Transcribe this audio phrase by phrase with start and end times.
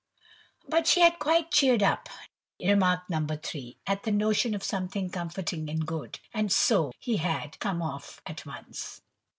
[0.67, 2.09] "But she had quite cheered up,"
[2.59, 3.23] remarked No.
[3.27, 8.43] 3, "at the notion of something comforting and good," and so—he had "come off at
[8.43, 9.01] once."